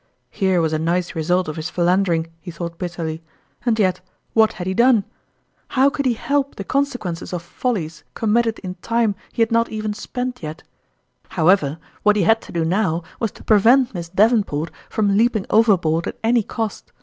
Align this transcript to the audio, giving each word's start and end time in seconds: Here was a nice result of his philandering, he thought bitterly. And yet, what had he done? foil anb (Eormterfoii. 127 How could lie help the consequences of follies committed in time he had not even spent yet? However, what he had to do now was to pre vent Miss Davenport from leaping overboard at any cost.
Here 0.31 0.61
was 0.61 0.73
a 0.73 0.79
nice 0.79 1.13
result 1.13 1.47
of 1.47 1.57
his 1.57 1.69
philandering, 1.69 2.25
he 2.39 2.49
thought 2.49 2.79
bitterly. 2.79 3.21
And 3.67 3.77
yet, 3.77 4.01
what 4.33 4.53
had 4.53 4.65
he 4.65 4.73
done? 4.73 5.03
foil 5.03 5.03
anb 5.03 5.03
(Eormterfoii. 5.03 5.77
127 5.77 5.83
How 5.83 5.89
could 5.95 6.05
lie 6.07 6.13
help 6.13 6.55
the 6.55 6.63
consequences 6.63 7.33
of 7.33 7.41
follies 7.43 8.03
committed 8.15 8.57
in 8.63 8.73
time 8.81 9.13
he 9.31 9.43
had 9.43 9.51
not 9.51 9.69
even 9.69 9.93
spent 9.93 10.41
yet? 10.41 10.63
However, 11.29 11.77
what 12.01 12.15
he 12.15 12.23
had 12.23 12.41
to 12.41 12.51
do 12.51 12.65
now 12.65 13.03
was 13.19 13.31
to 13.33 13.43
pre 13.43 13.59
vent 13.59 13.93
Miss 13.93 14.09
Davenport 14.09 14.71
from 14.89 15.15
leaping 15.17 15.45
overboard 15.51 16.07
at 16.07 16.17
any 16.23 16.41
cost. 16.41 16.91